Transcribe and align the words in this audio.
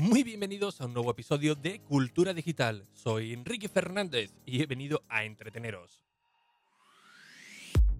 Muy 0.00 0.22
bienvenidos 0.22 0.80
a 0.80 0.86
un 0.86 0.94
nuevo 0.94 1.10
episodio 1.10 1.56
de 1.56 1.80
Cultura 1.80 2.32
Digital. 2.32 2.86
Soy 2.92 3.32
Enrique 3.32 3.68
Fernández 3.68 4.32
y 4.46 4.62
he 4.62 4.66
venido 4.66 5.02
a 5.08 5.24
entreteneros. 5.24 6.04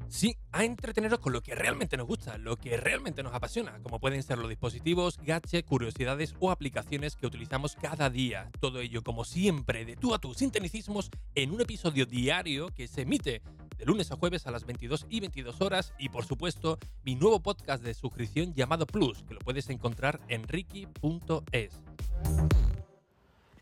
Sí, 0.06 0.36
a 0.52 0.64
entreteneros 0.64 1.18
con 1.18 1.32
lo 1.32 1.42
que 1.42 1.56
realmente 1.56 1.96
nos 1.96 2.06
gusta, 2.06 2.38
lo 2.38 2.56
que 2.56 2.76
realmente 2.76 3.24
nos 3.24 3.34
apasiona, 3.34 3.82
como 3.82 3.98
pueden 3.98 4.22
ser 4.22 4.38
los 4.38 4.48
dispositivos, 4.48 5.18
gadgets, 5.18 5.68
curiosidades 5.68 6.36
o 6.38 6.52
aplicaciones 6.52 7.16
que 7.16 7.26
utilizamos 7.26 7.74
cada 7.74 8.08
día. 8.10 8.48
Todo 8.60 8.78
ello, 8.78 9.02
como 9.02 9.24
siempre, 9.24 9.84
de 9.84 9.96
tú 9.96 10.14
a 10.14 10.20
tú, 10.20 10.34
sin 10.34 10.52
tecnicismos, 10.52 11.10
en 11.34 11.50
un 11.50 11.60
episodio 11.62 12.06
diario 12.06 12.68
que 12.68 12.86
se 12.86 13.02
emite 13.02 13.42
de 13.76 13.84
lunes 13.84 14.10
a 14.10 14.16
jueves 14.16 14.46
a 14.46 14.50
las 14.50 14.64
22 14.66 15.06
y 15.08 15.20
22 15.20 15.60
horas 15.60 15.92
y, 15.98 16.08
por 16.08 16.24
supuesto, 16.24 16.78
mi 17.04 17.14
nuevo 17.14 17.40
podcast 17.40 17.82
de 17.82 17.94
suscripción 17.94 18.54
llamado 18.54 18.86
Plus, 18.86 19.24
que 19.24 19.34
lo 19.34 19.40
puedes 19.40 19.68
encontrar 19.68 20.20
en 20.28 20.46
ricky.es. 20.46 21.87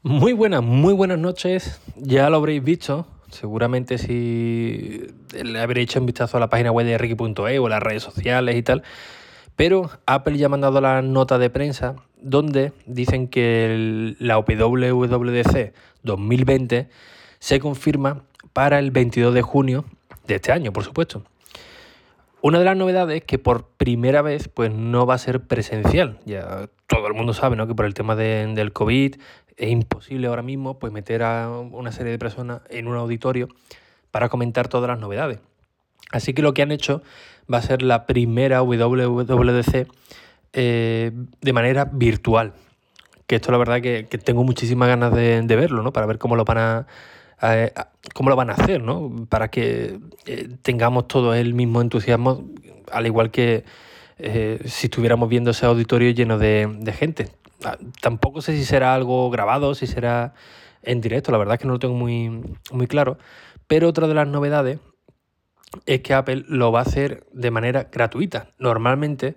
Muy 0.03 0.33
buenas, 0.33 0.63
muy 0.63 0.95
buenas 0.95 1.19
noches. 1.19 1.81
Ya 1.97 2.31
lo 2.31 2.37
habréis 2.37 2.63
visto, 2.63 3.07
Seguramente 3.31 3.99
si 3.99 5.03
le 5.43 5.61
habréis 5.61 5.91
hecho 5.91 6.01
un 6.01 6.07
vistazo 6.07 6.37
a 6.37 6.41
la 6.41 6.49
página 6.49 6.71
web 6.71 6.87
de 6.87 6.97
Ricky.e 6.97 7.59
o 7.59 7.69
las 7.69 7.83
redes 7.83 8.03
sociales 8.03 8.57
y 8.57 8.63
tal. 8.63 8.83
Pero 9.57 9.91
Apple 10.07 10.37
ya 10.37 10.47
ha 10.47 10.49
mandado 10.49 10.81
la 10.81 11.03
nota 11.03 11.39
de 11.39 11.51
prensa 11.51 11.97
donde 12.21 12.73
dicen 12.87 13.29
que 13.29 14.15
la 14.19 14.39
WWDC 14.39 15.73
2020 16.03 16.89
se 17.39 17.61
confirma 17.61 18.23
para 18.53 18.79
el 18.79 18.91
22 18.91 19.35
de 19.35 19.43
junio 19.43 19.85
de 20.27 20.37
este 20.37 20.53
año, 20.53 20.73
por 20.73 20.85
supuesto. 20.85 21.23
Una 22.47 22.61
de 22.61 22.65
las 22.65 22.77
novedades 22.77 23.17
es 23.17 23.25
que 23.25 23.41
por 23.41 23.71
primera 23.71 24.23
vez 24.23 24.47
pues 24.47 24.71
no 24.71 25.05
va 25.05 25.15
a 25.15 25.19
ser 25.19 25.41
presencial. 25.41 26.21
Ya 26.27 26.69
todo 26.87 27.09
el 27.09 27.15
mundo 27.15 27.35
sabe 27.35 27.57
¿no? 27.57 27.67
que 27.67 27.75
por 27.75 27.87
el 27.87 27.93
tema 27.93 28.15
del 28.15 28.73
COVID 28.73 29.17
es 29.57 29.69
imposible 29.69 30.29
ahora 30.29 30.43
mismo 30.43 30.79
pues, 30.79 30.93
meter 30.93 31.25
a 31.25 31.51
una 31.51 31.91
serie 31.91 32.13
de 32.13 32.21
personas 32.21 32.61
en 32.71 32.87
un 32.87 32.95
auditorio 32.95 33.49
para 34.13 34.29
comentar 34.29 34.69
todas 34.69 34.87
las 34.87 35.01
novedades. 35.01 35.41
Así 36.13 36.35
que 36.35 36.43
lo 36.43 36.55
que 36.55 36.63
han 36.63 36.71
hecho 36.71 37.03
va 37.53 37.59
a 37.59 37.63
ser 37.63 37.83
la 37.83 38.07
primera 38.07 38.63
WWDC 38.63 39.89
eh, 40.53 41.11
de 41.41 41.53
manera 41.53 41.87
virtual. 41.87 42.53
Que 43.27 43.35
esto 43.35 43.51
la 43.51 43.59
verdad 43.59 43.81
que, 43.81 44.05
tengo 44.23 44.45
muchísimas 44.45 44.87
ganas 44.87 45.13
de, 45.13 45.43
verlo, 45.49 45.83
¿no? 45.83 45.93
Para 45.93 46.07
ver 46.07 46.19
cómo 46.19 46.37
lo 46.37 46.45
van 46.45 46.59
a, 46.59 46.87
cómo 48.15 48.31
lo 48.31 48.37
van 48.37 48.51
a 48.51 48.55
hacer, 48.55 48.83
¿no? 48.83 49.27
Para 49.29 49.49
que 49.49 49.99
eh, 50.27 50.49
tengamos 50.63 51.09
todo 51.09 51.35
el 51.35 51.55
mismo 51.55 51.81
entusiasmo, 51.81 52.45
al 52.91 53.07
igual 53.07 53.31
que 53.31 53.65
eh, 54.19 54.61
si 54.65 54.87
estuviéramos 54.87 55.29
viendo 55.29 55.51
ese 55.51 55.67
auditorio 55.67 56.11
lleno 56.11 56.39
de, 56.39 56.69
de 56.81 56.93
gente. 56.93 57.29
Ah, 57.65 57.77
tampoco 58.01 58.43
sé 58.43 58.57
si 58.57 58.65
será 58.65 58.95
algo 58.95 59.31
grabado, 59.31 59.75
si 59.75 59.87
será 59.87 60.35
en 60.83 61.01
directo, 61.01 61.33
la 61.33 61.39
verdad 61.39 61.55
es 61.55 61.61
que 61.61 61.67
no 61.67 61.75
lo 61.75 61.79
tengo 61.79 61.95
muy, 61.95 62.43
muy 62.71 62.87
claro. 62.87 63.19
Pero 63.67 63.89
otra 63.89 64.07
de 64.07 64.15
las 64.15 64.29
novedades 64.29 64.79
es 65.85 66.01
que 66.01 66.15
Apple 66.15 66.45
lo 66.49 66.73
va 66.73 66.81
a 66.81 66.83
hacer 66.83 67.27
de 67.33 67.51
manera 67.51 67.89
gratuita. 67.93 68.51
Normalmente, 68.59 69.35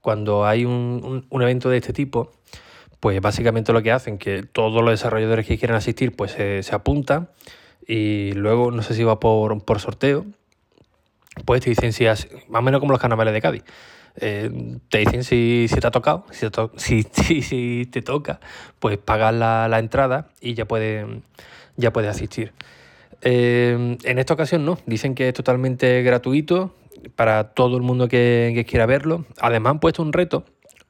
cuando 0.00 0.46
hay 0.46 0.64
un, 0.64 1.26
evento 1.30 1.68
de 1.68 1.76
este 1.76 1.92
tipo, 1.92 2.32
pues 3.06 3.20
básicamente 3.20 3.72
lo 3.72 3.84
que 3.84 3.92
hacen 3.92 4.18
que 4.18 4.42
todos 4.42 4.82
los 4.82 4.90
desarrolladores 4.90 5.46
que 5.46 5.56
quieran 5.58 5.76
asistir 5.76 6.16
pues 6.16 6.32
se, 6.32 6.74
apuntan 6.74 7.28
y 7.86 8.32
luego 8.32 8.72
no 8.72 8.82
sé 8.82 8.94
si 8.94 9.04
va 9.04 9.20
por, 9.20 9.64
por 9.64 9.78
sorteo 9.78 10.26
pues 11.44 11.60
te 11.60 11.70
dicen 11.70 11.92
si 11.92 12.04
más 12.04 12.26
o 12.50 12.62
menos 12.62 12.80
como 12.80 12.90
los 12.90 13.00
carnavales 13.00 13.32
de 13.32 13.40
Cádiz 13.40 13.62
eh, 14.16 14.50
te 14.88 14.98
dicen 14.98 15.22
si, 15.22 15.68
te 15.80 15.86
ha 15.86 15.92
tocado, 15.92 16.26
si, 16.76 17.04
si, 17.04 17.86
te 17.86 18.02
toca, 18.02 18.40
pues 18.80 18.98
pagas 18.98 19.32
la, 19.32 19.78
entrada 19.78 20.30
y 20.40 20.54
ya 20.54 20.64
puedes 20.64 21.06
ya 21.76 21.92
puede 21.92 22.08
asistir. 22.08 22.54
Eh, 23.22 23.98
en 24.02 24.18
esta 24.18 24.34
ocasión 24.34 24.64
no, 24.64 24.80
dicen 24.84 25.14
que 25.14 25.28
es 25.28 25.34
totalmente 25.34 26.02
gratuito 26.02 26.74
para 27.14 27.50
todo 27.50 27.76
el 27.76 27.82
mundo 27.82 28.08
que, 28.08 28.66
quiera 28.68 28.86
verlo. 28.86 29.26
Además 29.40 29.72
han 29.72 29.80
puesto 29.80 30.02
un 30.02 30.12
reto, 30.12 30.44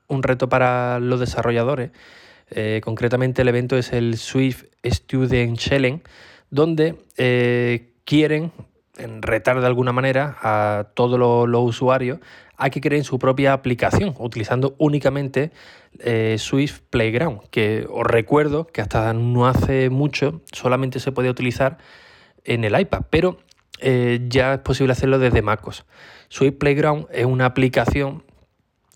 un 0.09 0.22
reto 0.22 0.49
para 0.49 0.99
los 1.00 1.21
desarrolladores. 1.21 1.91
Eh, 2.50 2.81
concretamente 2.84 3.43
el 3.43 3.49
evento 3.49 3.77
es 3.77 3.93
el 3.93 4.17
Swift 4.17 4.65
Student 4.84 5.59
Challenge, 5.59 6.03
donde 6.50 6.94
quieren 8.05 8.53
retar 9.21 9.61
de 9.61 9.66
alguna 9.66 9.93
manera 9.93 10.37
a 10.41 10.89
todos 10.95 11.19
los 11.19 11.62
usuarios 11.62 12.21
hay 12.56 12.71
que 12.71 12.81
crear 12.81 13.05
su 13.05 13.19
propia 13.19 13.53
aplicación 13.53 14.15
utilizando 14.19 14.75
únicamente 14.78 15.53
eh, 15.99 16.37
Swift 16.39 16.81
Playground, 16.91 17.41
que 17.50 17.87
os 17.91 18.06
recuerdo 18.06 18.66
que 18.66 18.81
hasta 18.81 19.12
no 19.12 19.47
hace 19.47 19.91
mucho 19.91 20.41
solamente 20.53 21.00
se 21.00 21.12
podía 21.12 21.31
utilizar 21.31 21.78
en 22.45 22.65
el 22.65 22.78
iPad, 22.78 23.03
pero 23.11 23.39
eh, 23.81 24.21
ya 24.28 24.55
es 24.55 24.61
posible 24.61 24.93
hacerlo 24.93 25.19
desde 25.19 25.43
MacOS. 25.43 25.84
Swift 26.28 26.56
Playground 26.59 27.06
es 27.12 27.27
una 27.27 27.47
aplicación 27.47 28.25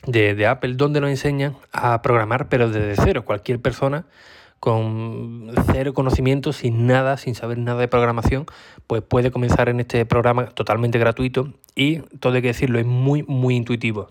de, 0.06 0.46
Apple 0.46 0.74
donde 0.74 1.00
nos 1.00 1.10
enseñan 1.10 1.56
a 1.72 2.02
programar, 2.02 2.48
pero 2.48 2.70
desde 2.70 3.02
cero. 3.02 3.24
Cualquier 3.24 3.60
persona 3.60 4.06
con 4.58 5.50
cero 5.72 5.94
conocimiento, 5.94 6.52
sin 6.52 6.86
nada, 6.86 7.16
sin 7.16 7.34
saber 7.34 7.58
nada 7.58 7.80
de 7.80 7.88
programación, 7.88 8.46
pues 8.86 9.02
puede 9.02 9.30
comenzar 9.30 9.68
en 9.68 9.80
este 9.80 10.04
programa 10.04 10.46
totalmente 10.46 10.98
gratuito 10.98 11.54
y 11.74 12.00
todo 12.20 12.34
hay 12.34 12.42
que 12.42 12.48
decirlo, 12.48 12.78
es 12.78 12.86
muy, 12.86 13.22
muy 13.22 13.56
intuitivo. 13.56 14.10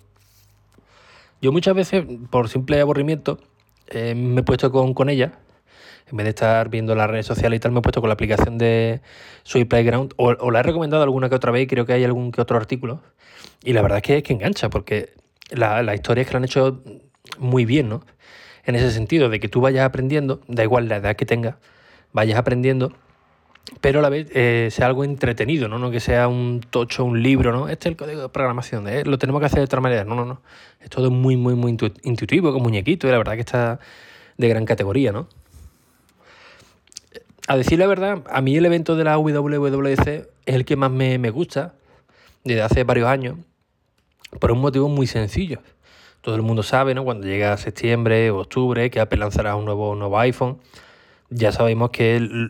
Yo 1.41 1.51
muchas 1.51 1.75
veces, 1.75 2.05
por 2.31 2.49
simple 2.49 2.81
aburrimiento, 2.81 3.39
eh, 3.87 4.13
me 4.15 4.41
he 4.41 4.43
puesto 4.43 4.71
con, 4.71 5.09
ella, 5.09 5.33
en 6.11 6.17
vez 6.17 6.25
de 6.25 6.29
estar 6.31 6.69
viendo 6.69 6.95
las 6.95 7.09
redes 7.09 7.27
sociales 7.27 7.57
y 7.57 7.59
tal, 7.59 7.71
me 7.71 7.79
he 7.79 7.81
puesto 7.81 8.01
con 8.01 8.09
la 8.09 8.15
aplicación 8.15 8.57
de 8.57 9.01
Sweet 9.43 9.69
Playground, 9.69 10.13
o, 10.17 10.51
la 10.51 10.59
he 10.59 10.63
recomendado 10.63 11.03
alguna 11.03 11.29
que 11.29 11.35
otra 11.35 11.51
vez, 11.51 11.67
creo 11.69 11.85
que 11.85 11.93
hay 11.93 12.03
algún 12.03 12.31
que 12.31 12.41
otro 12.41 12.57
artículo, 12.57 13.01
y 13.63 13.73
la 13.73 13.81
verdad 13.81 14.01
que, 14.01 14.17
es 14.17 14.23
que 14.23 14.33
engancha, 14.33 14.69
porque 14.69 15.13
la, 15.49 15.83
la 15.83 15.95
historia 15.95 16.21
es 16.21 16.27
que 16.27 16.33
lo 16.33 16.37
han 16.37 16.45
hecho 16.45 16.81
muy 17.37 17.65
bien, 17.65 17.89
¿no? 17.89 18.01
en 18.69 18.75
ese 18.75 18.91
sentido, 18.91 19.29
de 19.29 19.39
que 19.39 19.49
tú 19.49 19.61
vayas 19.61 19.83
aprendiendo, 19.83 20.41
da 20.47 20.63
igual 20.63 20.87
la 20.87 20.97
edad 20.97 21.15
que 21.15 21.25
tengas, 21.25 21.55
vayas 22.13 22.37
aprendiendo, 22.37 22.93
pero 23.81 23.99
a 23.99 24.01
la 24.03 24.09
vez 24.09 24.29
eh, 24.33 24.69
sea 24.71 24.85
algo 24.85 25.03
entretenido, 25.03 25.67
¿no? 25.67 25.79
No 25.79 25.89
que 25.89 25.99
sea 25.99 26.27
un 26.27 26.61
tocho, 26.69 27.03
un 27.03 27.23
libro, 27.23 27.51
¿no? 27.51 27.67
Este 27.67 27.87
es 27.87 27.93
el 27.93 27.97
código 27.97 28.21
de 28.21 28.29
programación, 28.29 28.87
¿eh? 28.87 29.03
lo 29.05 29.17
tenemos 29.17 29.39
que 29.39 29.47
hacer 29.47 29.59
de 29.59 29.65
otra 29.65 29.81
manera. 29.81 30.03
No, 30.05 30.13
no, 30.13 30.23
no. 30.23 30.41
Es 30.79 30.89
todo 30.89 31.09
muy, 31.09 31.35
muy, 31.35 31.55
muy 31.55 31.75
intuitivo, 32.03 32.53
con 32.53 32.61
muñequito, 32.61 33.07
y 33.07 33.11
la 33.11 33.17
verdad 33.17 33.33
que 33.33 33.39
está 33.39 33.79
de 34.37 34.47
gran 34.47 34.65
categoría, 34.65 35.11
¿no? 35.11 35.27
A 37.47 37.57
decir 37.57 37.79
la 37.79 37.87
verdad, 37.87 38.23
a 38.29 38.41
mí 38.41 38.55
el 38.55 38.67
evento 38.67 38.95
de 38.95 39.03
la 39.03 39.17
WWDC 39.17 40.07
es 40.45 40.55
el 40.55 40.65
que 40.65 40.75
más 40.75 40.91
me, 40.91 41.17
me 41.17 41.31
gusta 41.31 41.73
desde 42.43 42.61
hace 42.61 42.83
varios 42.83 43.07
años, 43.07 43.37
por 44.39 44.51
un 44.51 44.59
motivo 44.59 44.89
muy 44.89 45.07
sencillo 45.07 45.61
todo 46.21 46.35
el 46.35 46.41
mundo 46.41 46.63
sabe, 46.63 46.93
¿no? 46.93 47.03
Cuando 47.03 47.27
llega 47.27 47.55
septiembre 47.57 48.31
o 48.31 48.39
octubre, 48.39 48.89
que 48.89 48.99
Apple 48.99 49.19
lanzará 49.19 49.55
un 49.55 49.65
nuevo, 49.65 49.95
nuevo 49.95 50.19
iPhone. 50.19 50.59
Ya 51.29 51.51
sabemos 51.51 51.91
que 51.91 52.49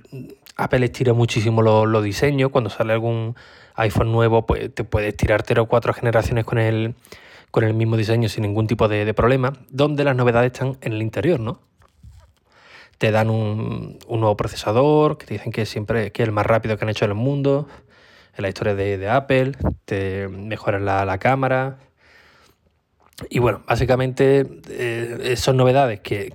Apple 0.55 0.85
estira 0.85 1.13
muchísimo 1.13 1.61
los, 1.61 2.03
diseños. 2.03 2.49
Cuando 2.49 2.69
sale 2.69 2.93
algún 2.93 3.35
iPhone 3.75 4.11
nuevo, 4.11 4.45
pues 4.45 4.73
te 4.73 4.83
puedes 4.83 5.15
tirar 5.15 5.43
tres 5.43 5.59
o 5.59 5.65
cuatro 5.67 5.93
generaciones 5.93 6.45
con 6.45 6.57
el, 6.57 6.95
con 7.51 7.63
el 7.63 7.73
mismo 7.73 7.95
diseño 7.95 8.27
sin 8.27 8.43
ningún 8.43 8.67
tipo 8.67 8.87
de, 8.87 9.13
problema. 9.13 9.53
Donde 9.69 10.03
las 10.03 10.15
novedades 10.15 10.53
están 10.53 10.77
en 10.81 10.93
el 10.93 11.01
interior, 11.01 11.39
¿no? 11.39 11.59
Te 12.97 13.11
dan 13.11 13.29
un, 13.29 13.99
nuevo 14.09 14.35
procesador, 14.35 15.17
que 15.17 15.25
te 15.25 15.35
dicen 15.35 15.51
que 15.51 15.65
siempre 15.65 16.11
que 16.11 16.23
es 16.23 16.27
el 16.27 16.33
más 16.33 16.45
rápido 16.45 16.75
que 16.75 16.83
han 16.83 16.89
hecho 16.89 17.05
en 17.05 17.11
el 17.11 17.17
mundo, 17.17 17.67
en 18.35 18.41
la 18.41 18.49
historia 18.49 18.75
de, 18.75 19.09
Apple, 19.09 19.53
te 19.85 20.27
mejoran 20.27 20.85
la, 20.85 21.05
la 21.05 21.17
cámara, 21.17 21.77
y 23.29 23.39
bueno, 23.39 23.61
básicamente 23.67 24.45
eh, 24.69 25.35
son 25.35 25.57
novedades 25.57 25.99
que 25.99 26.33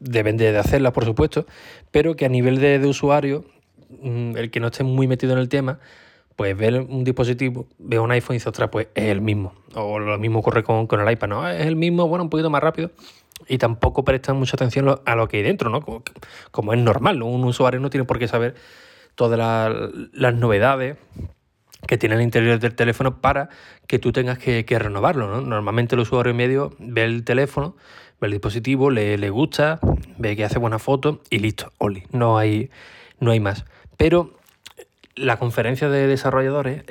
deben 0.00 0.36
de 0.36 0.56
hacerlas, 0.56 0.92
por 0.92 1.04
supuesto, 1.04 1.46
pero 1.90 2.16
que 2.16 2.24
a 2.24 2.28
nivel 2.28 2.60
de, 2.60 2.78
usuario, 2.86 3.44
mm, 4.02 4.36
el 4.36 4.50
que 4.50 4.60
no 4.60 4.68
esté 4.68 4.84
muy 4.84 5.06
metido 5.06 5.32
en 5.32 5.38
el 5.38 5.48
tema, 5.48 5.78
pues 6.36 6.56
ve 6.56 6.80
un 6.80 7.04
dispositivo, 7.04 7.66
ve 7.78 7.98
un 7.98 8.10
iPhone 8.10 8.36
y 8.36 8.38
dice, 8.38 8.50
pues 8.68 8.88
es 8.94 9.04
el 9.04 9.20
mismo. 9.20 9.54
O 9.74 9.98
lo 9.98 10.18
mismo 10.18 10.40
ocurre 10.40 10.64
con, 10.64 10.88
el 11.00 11.12
iPad, 11.12 11.28
¿no? 11.28 11.48
Es 11.48 11.66
el 11.66 11.76
mismo, 11.76 12.08
bueno, 12.08 12.24
un 12.24 12.30
poquito 12.30 12.50
más 12.50 12.62
rápido. 12.62 12.90
Y 13.46 13.58
tampoco 13.58 14.04
prestan 14.04 14.36
mucha 14.36 14.56
atención 14.56 15.00
a 15.04 15.16
lo 15.16 15.28
que 15.28 15.38
hay 15.38 15.42
dentro, 15.42 15.68
¿no? 15.68 15.84
Como, 16.50 16.72
es 16.72 16.80
normal, 16.80 17.22
un 17.22 17.44
usuario 17.44 17.78
no 17.80 17.90
tiene 17.90 18.04
por 18.04 18.18
qué 18.18 18.26
saber 18.26 18.54
todas 19.14 19.72
las 20.12 20.34
novedades 20.34 20.96
que 21.86 21.98
tiene 21.98 22.14
el 22.14 22.22
interior 22.22 22.58
del 22.58 22.74
teléfono 22.74 23.20
para 23.20 23.50
que 23.86 23.98
tú 23.98 24.12
tengas 24.12 24.38
que, 24.38 24.64
renovarlo. 24.78 25.28
¿no? 25.28 25.40
Normalmente 25.40 25.94
el 25.94 26.00
usuario 26.00 26.34
medio 26.34 26.74
ve 26.78 27.04
el 27.04 27.24
teléfono, 27.24 27.76
ve 28.20 28.28
el 28.28 28.32
dispositivo, 28.32 28.90
le, 28.90 29.18
le 29.18 29.30
gusta, 29.30 29.80
ve 30.18 30.36
que 30.36 30.44
hace 30.44 30.58
buena 30.58 30.78
foto 30.78 31.20
y 31.30 31.38
listo, 31.38 31.72
oli, 31.78 32.04
no 32.12 32.38
hay, 32.38 32.70
no 33.20 33.30
hay 33.30 33.40
más. 33.40 33.64
Pero 33.96 34.34
la 35.16 35.38
conferencia 35.38 35.88
de 35.88 36.06
desarrolladores, 36.06 36.84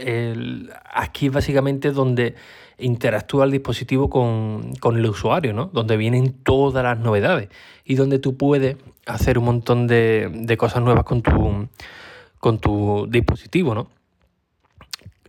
aquí 0.94 1.30
básicamente 1.30 1.92
donde 1.92 2.36
interactúa 2.78 3.46
el 3.46 3.52
dispositivo 3.52 4.10
con, 4.10 4.74
el 4.98 5.06
usuario, 5.06 5.54
¿no? 5.54 5.66
Donde 5.74 5.98
vienen 5.98 6.34
todas 6.44 6.84
las 6.84 7.00
novedades 7.00 7.50
y 7.86 7.96
donde 7.96 8.20
tú 8.20 8.38
puedes 8.38 8.78
hacer 9.06 9.38
un 9.38 9.46
montón 9.46 9.88
de, 9.88 10.56
cosas 10.58 10.82
nuevas 10.82 11.04
con 11.04 11.22
tu, 11.22 11.68
con 12.44 12.60
tu 12.60 13.08
dispositivo, 13.10 13.74
¿no? 13.74 13.88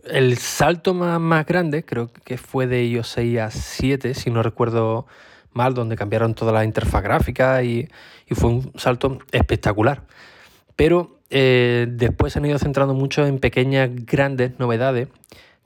El 0.03 0.37
salto 0.37 0.93
más, 0.93 1.17
más, 1.17 1.45
grande 1.45 1.85
creo 1.85 2.11
que 2.11 2.37
fue 2.37 2.67
de 2.67 2.83
iOS 2.83 3.07
6 3.07 3.39
a 3.39 3.51
7, 3.51 4.13
si 4.13 4.29
no 4.29 4.43
recuerdo 4.43 5.07
mal, 5.53 5.73
donde 5.73 5.95
cambiaron 5.95 6.33
toda 6.33 6.51
la 6.51 6.65
interfaz 6.65 7.01
gráfica 7.01 7.63
y, 7.63 7.87
y 8.27 8.35
fue 8.35 8.49
un 8.49 8.73
salto 8.75 9.19
espectacular. 9.31 10.03
Pero 10.75 11.21
eh, 11.29 11.87
después 11.89 12.33
se 12.33 12.39
han 12.39 12.47
ido 12.47 12.59
centrando 12.59 12.93
mucho 12.93 13.25
en 13.25 13.39
pequeñas, 13.39 13.91
grandes 13.93 14.59
novedades, 14.59 15.07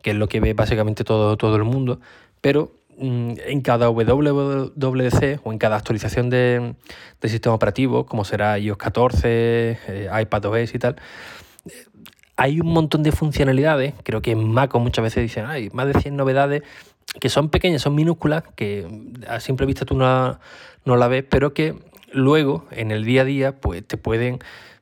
que 0.04 0.12
es 0.12 0.18
lo 0.18 0.30
que 0.30 0.42
ve 0.42 0.54
básicamente 0.54 1.04
todo, 1.04 1.36
todo 1.36 1.56
el 1.56 1.64
mundo, 1.64 2.00
pero 2.42 2.74
en 3.00 3.62
cada 3.62 3.90
WWDC 3.90 5.40
o 5.44 5.52
en 5.52 5.58
cada 5.58 5.78
actualización 5.78 6.30
de, 6.30 6.76
sistema 7.24 7.56
operativo, 7.56 8.06
como 8.06 8.26
será 8.26 8.58
iOS 8.60 8.78
14, 8.78 9.80
eh, 9.88 10.10
iPadOS 10.22 10.76
y 10.76 10.80
tal, 10.80 10.96
hay 12.36 12.60
un 12.62 12.68
montón 12.68 13.04
de 13.04 13.12
funcionalidades, 13.12 13.94
creo 14.04 14.22
que 14.22 14.32
en 14.32 14.52
Mac 14.52 14.76
muchas 14.76 15.04
veces 15.04 15.24
dicen, 15.24 15.46
hay 15.46 15.70
más 15.72 15.88
de 15.88 16.00
100 16.00 16.16
novedades 16.16 16.64
que 17.20 17.30
son 17.30 17.50
pequeñas, 17.50 17.82
son 17.82 17.96
minúsculas, 17.96 18.44
que 18.56 18.88
a 19.28 19.40
simple 19.40 19.66
vista 19.66 19.86
tú 19.86 19.96
no, 19.96 20.40
no 20.86 20.96
la 20.96 21.08
ves, 21.08 21.26
pero 21.28 21.54
que 21.54 21.76
luego 22.12 22.66
en 22.72 22.92
el 22.92 23.04
día 23.04 23.22
a 23.22 23.26
día 23.26 23.60
pues 23.60 23.86
te 23.86 23.98
pueden 23.98 24.40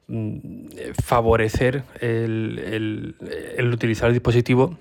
Mm, 0.09 0.69
favorecer 1.03 1.83
el, 1.99 3.13
utilizar 3.73 4.07
el 4.07 4.13
dispositivo 4.13 4.77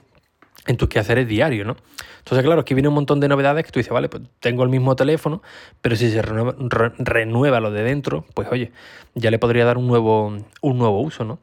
en 0.66 0.76
tus 0.76 0.88
quehaceres 0.88 1.28
diarios, 1.28 1.66
¿no? 1.66 1.76
Entonces, 2.18 2.44
claro, 2.44 2.60
aquí 2.60 2.74
viene 2.74 2.88
un 2.88 2.94
montón 2.94 3.20
de 3.20 3.28
novedades 3.28 3.64
que 3.64 3.70
tú 3.70 3.78
dices, 3.78 3.92
vale, 3.92 4.08
pues 4.08 4.22
tengo 4.40 4.64
el 4.64 4.68
mismo 4.68 4.96
teléfono, 4.96 5.42
pero 5.80 5.94
si 5.96 6.10
se 6.10 6.22
renueva, 6.22 7.60
lo 7.60 7.70
de 7.70 7.82
dentro, 7.82 8.24
pues 8.34 8.48
oye, 8.50 8.72
ya 9.14 9.30
le 9.30 9.38
podría 9.38 9.64
dar 9.64 9.78
un 9.78 9.86
nuevo, 9.86 10.36
un 10.60 10.78
nuevo 10.78 11.00
uso, 11.00 11.24
¿no? 11.24 11.38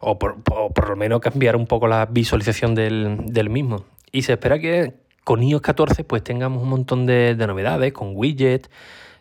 O 0.00 0.18
por, 0.18 0.88
lo 0.88 0.96
menos 0.96 1.20
cambiar 1.20 1.56
un 1.56 1.66
poco 1.66 1.88
la 1.88 2.06
visualización 2.06 2.74
del, 2.74 3.50
mismo. 3.50 3.84
Y 4.12 4.22
se 4.22 4.32
espera 4.32 4.58
que 4.58 4.94
con 5.24 5.42
iOS 5.42 5.60
14 5.60 6.04
pues 6.04 6.22
tengamos 6.22 6.62
un 6.62 6.68
montón 6.68 7.06
de, 7.06 7.34
de 7.34 7.46
novedades, 7.46 7.92
con 7.92 8.12
widgets, 8.14 8.68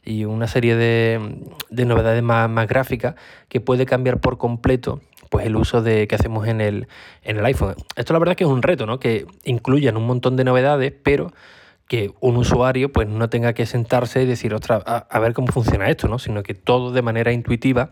y 0.07 0.23
una 0.23 0.47
serie 0.47 0.75
de, 0.75 1.85
novedades 1.85 2.23
más, 2.23 2.67
gráficas 2.67 3.15
que 3.49 3.59
puede 3.59 3.85
cambiar 3.85 4.21
por 4.21 4.37
completo 4.37 5.01
pues 5.29 5.45
el 5.45 5.55
uso 5.55 5.81
de, 5.81 6.07
que 6.07 6.15
hacemos 6.15 6.47
en 6.47 6.61
el, 6.61 6.87
en 7.23 7.37
el 7.37 7.45
iPhone. 7.45 7.75
Esto 7.95 8.13
la 8.13 8.19
verdad 8.19 8.33
es 8.33 8.37
que 8.37 8.43
es 8.43 8.49
un 8.49 8.61
reto, 8.61 8.85
¿no? 8.85 8.99
Que 8.99 9.25
incluyan 9.43 9.97
un 9.97 10.05
montón 10.05 10.35
de 10.35 10.43
novedades, 10.43 10.93
pero 11.03 11.31
que 11.87 12.11
un 12.19 12.35
usuario 12.37 12.91
pues 12.91 13.07
no 13.07 13.29
tenga 13.29 13.53
que 13.53 13.65
sentarse 13.65 14.21
y 14.23 14.25
decir, 14.25 14.53
otra 14.53 14.77
a, 14.77 15.19
ver 15.19 15.33
cómo 15.33 15.47
funciona 15.47 15.89
esto, 15.89 16.07
¿no? 16.07 16.19
Sino 16.19 16.43
que 16.43 16.53
todo 16.53 16.91
de 16.91 17.01
manera 17.01 17.31
intuitiva 17.31 17.91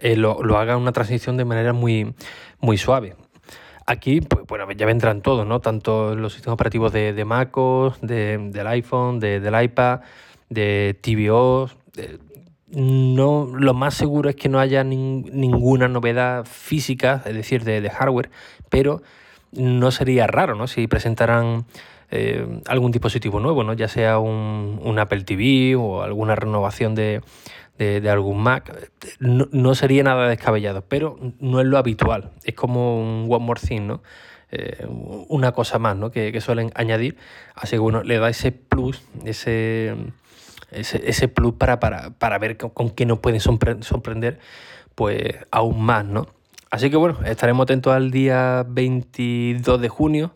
eh, 0.00 0.16
lo, 0.16 0.56
haga 0.56 0.76
una 0.76 0.92
transición 0.92 1.36
de 1.36 1.44
manera 1.44 1.72
muy, 1.72 2.14
muy 2.60 2.78
suave. 2.78 3.14
Aquí, 3.84 4.20
pues 4.20 4.46
bueno, 4.46 4.70
ya 4.72 4.86
vendrán 4.86 5.22
todos, 5.22 5.46
¿no? 5.46 5.60
Tanto 5.60 6.14
los 6.14 6.32
sistemas 6.34 6.54
operativos 6.54 6.92
de, 6.92 7.12
de 7.12 7.24
MacOS, 7.24 8.00
del 8.00 8.66
iPhone, 8.66 9.20
del 9.20 9.62
iPad, 9.62 10.00
de 10.48 10.98
TVOs. 11.02 11.76
No, 12.72 13.50
lo 13.54 13.74
más 13.74 13.94
seguro 13.94 14.30
es 14.30 14.36
que 14.36 14.48
no 14.48 14.58
haya 14.58 14.82
ninguna 14.82 15.88
novedad 15.88 16.46
física, 16.46 17.22
es 17.26 17.34
decir, 17.34 17.64
de, 17.64 17.88
hardware, 17.90 18.30
pero 18.70 19.02
no 19.52 19.90
sería 19.90 20.26
raro 20.26 20.54
¿no? 20.54 20.66
si 20.66 20.86
presentaran 20.86 21.66
eh, 22.10 22.46
algún 22.66 22.90
dispositivo 22.90 23.40
nuevo, 23.40 23.62
¿no? 23.62 23.74
ya 23.74 23.88
sea 23.88 24.18
un, 24.18 24.98
Apple 24.98 25.24
TV 25.24 25.76
o 25.76 26.02
alguna 26.02 26.34
renovación 26.34 26.94
de, 26.94 27.20
algún 28.10 28.42
Mac. 28.42 28.90
No, 29.20 29.74
sería 29.74 30.02
nada 30.02 30.28
descabellado, 30.28 30.82
pero 30.88 31.18
no 31.40 31.60
es 31.60 31.66
lo 31.66 31.76
habitual. 31.76 32.30
Es 32.44 32.54
como 32.54 32.98
un 32.98 33.26
One 33.28 33.44
More 33.44 33.60
Thing, 33.60 33.86
¿no? 33.86 34.02
Eh, 34.54 34.86
una 35.28 35.52
cosa 35.52 35.78
más 35.78 35.96
¿no? 35.96 36.10
que, 36.10 36.30
que, 36.30 36.40
suelen 36.40 36.70
añadir. 36.74 37.16
Así 37.54 37.76
que 37.76 37.78
bueno, 37.78 38.02
le 38.02 38.18
da 38.18 38.28
ese 38.28 38.52
plus, 38.52 39.02
ese 39.24 39.96
ese, 40.72 41.28
plus 41.28 41.54
para, 41.54 41.78
para, 41.78 42.38
ver 42.38 42.56
con, 42.56 42.90
qué 42.90 43.06
nos 43.06 43.18
pueden 43.20 43.40
sorprender 43.40 44.38
pues 44.94 45.18
aún 45.50 45.82
más, 45.82 46.04
¿no? 46.04 46.26
Así 46.70 46.90
que 46.90 46.96
bueno, 46.96 47.18
estaremos 47.24 47.64
atentos 47.64 47.92
al 47.92 48.10
día 48.10 48.64
22 48.66 49.80
de 49.80 49.88
junio, 49.88 50.34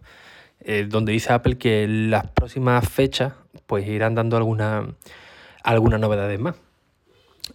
eh, 0.61 0.87
donde 0.89 1.13
dice 1.13 1.33
Apple 1.33 1.57
que 1.57 1.87
las 1.89 2.27
próximas 2.29 2.87
fechas 2.89 3.33
pues 3.67 3.87
irán 3.89 4.15
dando 4.15 4.37
alguna, 4.37 4.87
algunas 5.63 5.99
novedades 5.99 6.39
más. 6.39 6.57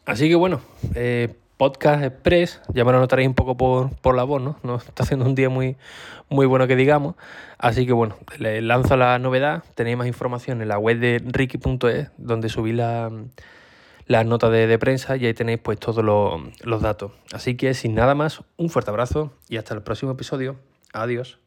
Así 0.05 0.29
que 0.29 0.35
bueno, 0.35 0.61
eh, 0.95 1.35
Podcast 1.61 2.03
Express, 2.03 2.59
ya 2.73 2.83
me 2.83 2.91
lo 2.91 2.99
notaréis 2.99 3.27
un 3.29 3.35
poco 3.35 3.55
por, 3.55 4.15
la 4.15 4.23
voz, 4.23 4.41
¿no? 4.41 4.57
No 4.63 4.77
está 4.77 5.03
haciendo 5.03 5.27
un 5.27 5.35
día 5.35 5.47
muy, 5.47 5.77
muy 6.27 6.47
bueno 6.47 6.65
que 6.65 6.75
digamos. 6.75 7.13
Así 7.59 7.85
que 7.85 7.93
bueno, 7.93 8.17
le 8.39 8.63
lanzo 8.63 8.97
la 8.97 9.19
novedad. 9.19 9.63
Tenéis 9.75 9.95
más 9.95 10.07
información 10.07 10.63
en 10.63 10.69
la 10.69 10.79
web 10.79 10.97
de 10.97 11.21
ricky.es, 11.23 12.09
donde 12.17 12.49
subí 12.49 12.71
la, 12.71 13.11
la 14.07 14.23
nota 14.23 14.49
de, 14.49 14.79
prensa 14.79 15.17
y 15.17 15.27
ahí 15.27 15.35
tenéis 15.35 15.59
pues 15.59 15.77
todos 15.77 16.03
los 16.03 16.81
datos. 16.81 17.11
Así 17.31 17.55
que 17.55 17.75
sin 17.75 17.93
nada 17.93 18.15
más, 18.15 18.41
un 18.57 18.71
fuerte 18.71 18.89
abrazo 18.89 19.31
y 19.47 19.57
hasta 19.57 19.75
el 19.75 19.83
próximo 19.83 20.13
episodio. 20.13 20.55
Adiós. 20.93 21.40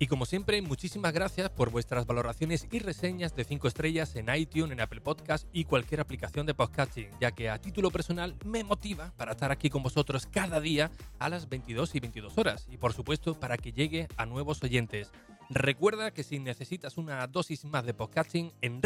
Y 0.00 0.06
como 0.06 0.26
siempre, 0.26 0.62
muchísimas 0.62 1.12
gracias 1.12 1.50
por 1.50 1.70
vuestras 1.70 2.06
valoraciones 2.06 2.68
y 2.70 2.78
reseñas 2.78 3.34
de 3.34 3.42
5 3.42 3.66
estrellas 3.66 4.14
en 4.14 4.32
iTunes, 4.32 4.72
en 4.72 4.80
Apple 4.80 5.00
Podcast 5.00 5.48
y 5.52 5.64
cualquier 5.64 6.00
aplicación 6.00 6.46
de 6.46 6.54
podcasting, 6.54 7.10
ya 7.20 7.32
que 7.32 7.50
a 7.50 7.58
título 7.58 7.90
personal 7.90 8.36
me 8.44 8.62
motiva 8.62 9.12
para 9.16 9.32
estar 9.32 9.50
aquí 9.50 9.70
con 9.70 9.82
vosotros 9.82 10.26
cada 10.26 10.60
día 10.60 10.92
a 11.18 11.28
las 11.28 11.48
22 11.48 11.96
y 11.96 12.00
22 12.00 12.38
horas 12.38 12.68
y 12.70 12.76
por 12.76 12.92
supuesto 12.92 13.34
para 13.40 13.56
que 13.56 13.72
llegue 13.72 14.06
a 14.16 14.24
nuevos 14.24 14.62
oyentes. 14.62 15.10
Recuerda 15.50 16.12
que 16.12 16.22
si 16.22 16.38
necesitas 16.38 16.96
una 16.96 17.26
dosis 17.26 17.64
más 17.64 17.84
de 17.84 17.94
podcasting, 17.94 18.52
en 18.60 18.80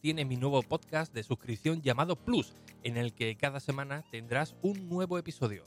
tiene 0.00 0.24
mi 0.24 0.36
nuevo 0.36 0.60
podcast 0.62 1.14
de 1.14 1.22
suscripción 1.22 1.80
llamado 1.80 2.16
Plus, 2.16 2.52
en 2.82 2.98
el 2.98 3.14
que 3.14 3.36
cada 3.36 3.60
semana 3.60 4.04
tendrás 4.10 4.56
un 4.60 4.88
nuevo 4.88 5.16
episodio. 5.16 5.66